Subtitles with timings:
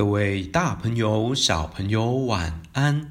[0.00, 3.10] 各位大朋友、小朋友，晚安！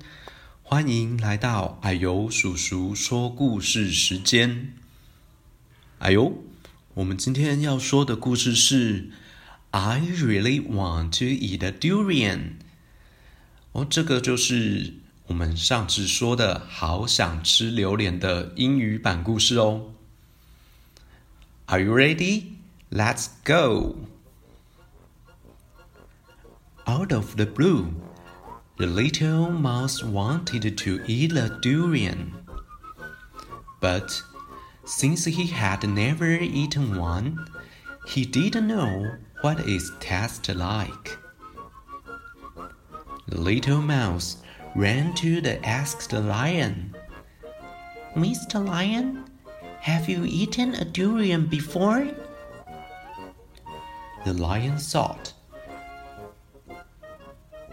[0.63, 4.73] 欢迎来到矮油叔叔说故事时间。
[5.99, 6.33] 矮油，
[6.95, 9.11] 我们今天要说的故事是
[9.69, 12.53] "I really want to eat a durian"。
[13.73, 14.95] 哦，这个就是
[15.27, 19.91] 我们上次说的好想吃榴莲的英语版故事哦。
[21.67, 22.45] Are you ready?
[22.89, 24.07] Let's go!
[26.89, 27.93] Out of the blue,
[28.77, 32.33] the little mouse wanted to eat a durian.
[33.79, 34.19] But
[34.85, 37.45] since he had never eaten one,
[38.07, 41.15] he didn't know what it tasted like.
[43.27, 44.37] The little mouse
[44.73, 46.95] ran to the asked lion.
[48.15, 48.65] Mr.
[48.65, 49.25] Lion,
[49.81, 52.07] have you eaten a durian before?
[54.25, 55.33] The lion thought.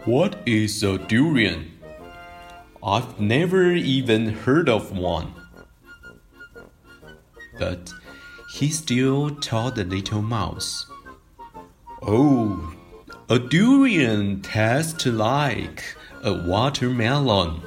[0.07, 1.69] What is a durian?
[2.81, 5.33] I've never even heard of one.
[7.59, 7.91] But
[8.53, 10.89] he still told the little mouse,
[12.01, 12.73] Oh,
[13.27, 15.83] a durian tastes like
[16.23, 17.61] a watermelon.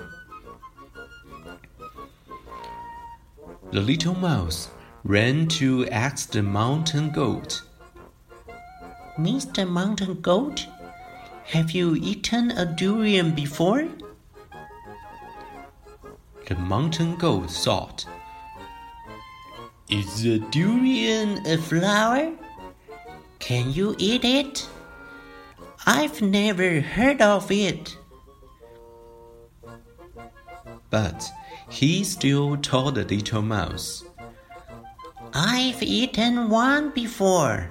[3.71, 4.71] The little mouse
[5.05, 7.61] ran to ask the mountain goat.
[9.19, 9.69] Mr.
[9.69, 10.67] Mountain Goat,
[11.51, 13.89] have you eaten a durian before?
[16.47, 18.07] The mountain goat thought.
[19.89, 22.31] Is a durian a flower?
[23.41, 24.69] Can you eat it?
[25.87, 27.97] I've never heard of it.
[30.89, 31.29] But
[31.69, 34.05] he still told the little mouse.
[35.35, 37.71] I've eaten one before.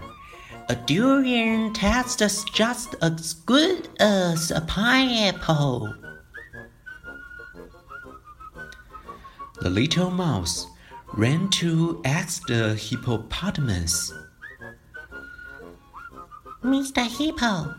[0.69, 5.95] A durian tastes just as good as a pineapple.
[9.61, 10.67] The little mouse
[11.13, 14.13] ran to ask the hippopotamus.
[16.63, 17.07] Mr.
[17.07, 17.73] Hippo,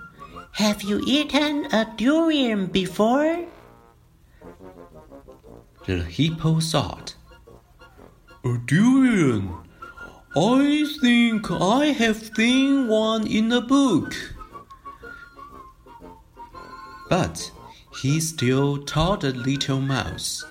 [0.53, 3.47] have you eaten a durian before?
[5.87, 7.15] The hippo thought.
[8.45, 9.70] A durian?
[10.37, 14.15] I think I have seen one in a book.
[17.09, 17.51] But
[18.01, 20.45] he still the little mouse.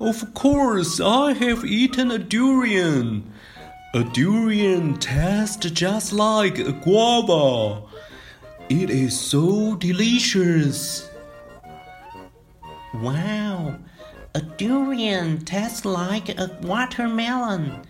[0.00, 3.30] Of course, I have eaten a durian.
[3.94, 7.82] A durian tastes just like a guava.
[8.70, 11.10] It is so delicious.
[12.94, 13.76] Wow,
[14.34, 17.86] a durian tastes like a watermelon,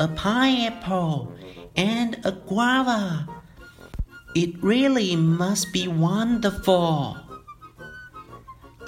[0.00, 1.30] a pineapple,
[1.76, 3.28] and a guava.
[4.34, 7.18] It really must be wonderful.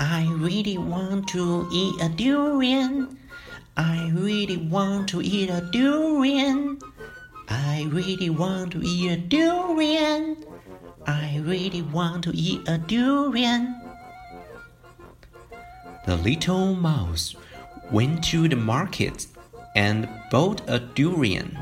[0.00, 3.18] I really want to eat a durian.
[3.76, 6.78] I really want to eat a durian.
[7.48, 10.44] I really want to eat a durian.
[11.06, 13.78] I really want to eat a durian.
[16.06, 17.36] The little mouse
[17.90, 19.26] went to the market
[19.74, 21.58] and bought a durian.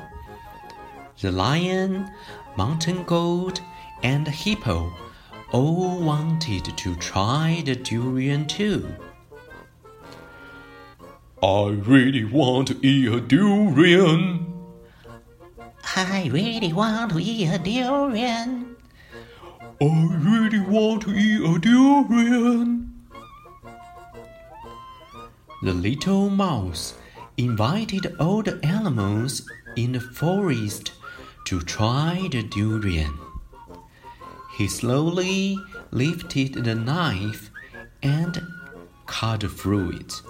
[1.21, 2.11] The lion,
[2.57, 3.61] mountain goat,
[4.03, 4.93] and hippo
[5.53, 8.95] all wanted to try the durian too.
[11.43, 14.47] I really want to eat a durian.
[15.97, 18.77] I really want to eat a durian.
[19.81, 22.93] I really want to eat a durian.
[25.63, 26.95] The little mouse
[27.41, 30.93] invited all the animals in the forest
[31.47, 33.19] to try the durian.
[34.57, 35.57] He slowly
[35.91, 37.51] lifted the knife
[38.03, 38.43] and
[39.07, 40.21] cut through it.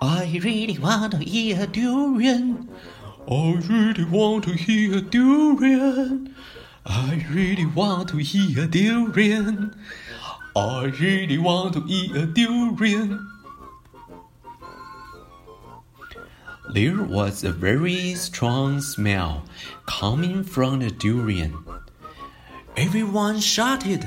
[0.00, 2.68] I really want to eat a durian.
[3.28, 6.34] I really want to eat a durian.
[6.86, 9.74] I really want to eat a durian.
[10.54, 13.35] I really want to eat a durian.
[16.72, 19.44] There was a very strong smell
[19.86, 21.56] coming from the durian.
[22.76, 24.04] Everyone shouted,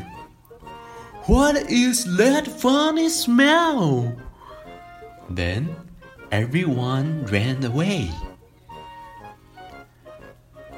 [1.25, 4.15] What is that funny smell?
[5.29, 5.75] Then
[6.31, 8.11] everyone ran away.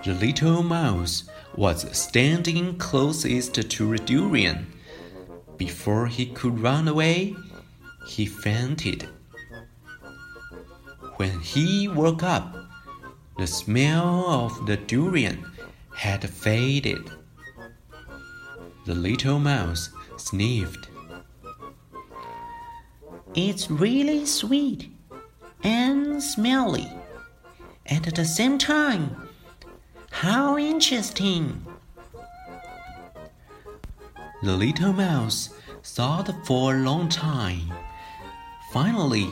[0.04, 1.24] The little mouse
[1.56, 4.68] was standing closest to the durian.
[5.58, 7.36] Before he could run away,
[8.08, 9.10] he fainted.
[11.22, 12.56] When he woke up,
[13.38, 15.46] the smell of the durian
[15.96, 17.12] had faded.
[18.88, 20.90] The little mouse sniffed.
[23.36, 24.90] It's really sweet
[25.64, 26.92] and smelly.
[27.86, 29.30] And at the same time,
[30.10, 31.64] how interesting!
[34.42, 35.52] The little mouse
[35.84, 37.72] thought for a long time.
[38.74, 39.30] Finally,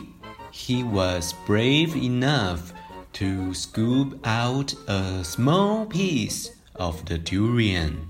[0.52, 2.74] he was brave enough
[3.14, 8.10] to scoop out a small piece of the durian.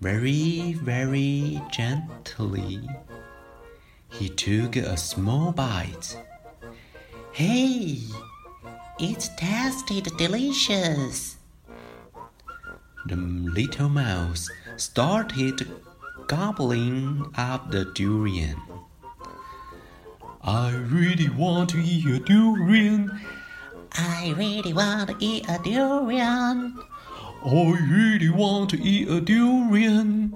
[0.00, 2.88] Very, very gently,
[4.10, 6.16] he took a small bite.
[7.32, 7.98] Hey,
[8.98, 11.36] it tasted delicious.
[13.06, 15.68] The little mouse started
[16.26, 18.60] gobbling up the durian.
[20.48, 23.20] I really want to eat a durian.
[23.92, 26.74] I really want to eat a durian.
[27.44, 30.34] I really want to eat a durian.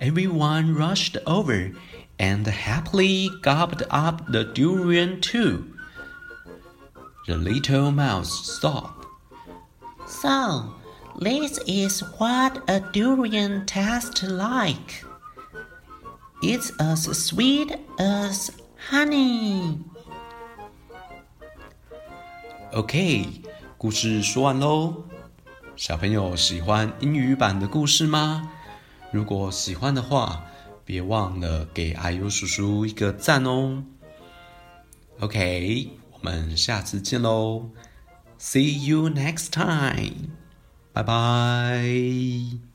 [0.00, 1.70] Everyone rushed over
[2.18, 5.72] and happily gobbled up the durian too.
[7.28, 9.06] The little mouse thought.
[10.08, 10.74] So,
[11.20, 15.04] this is what a durian tastes like.
[16.42, 18.50] It's as sweet as
[18.90, 19.78] honey.
[22.72, 23.42] OK，
[23.78, 25.04] 故事说完喽。
[25.76, 28.50] 小朋友喜欢英语版的故事吗？
[29.12, 30.44] 如果喜欢的话，
[30.84, 33.84] 别忘了给阿优叔叔一个赞哦。
[35.20, 37.70] OK，我们下次见喽。
[38.40, 40.32] See you next time.
[40.92, 42.71] Bye bye.